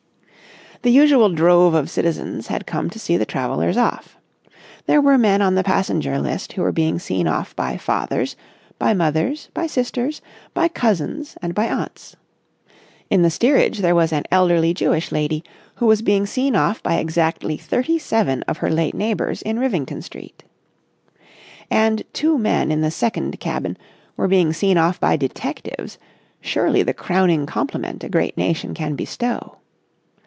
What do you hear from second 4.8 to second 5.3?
There were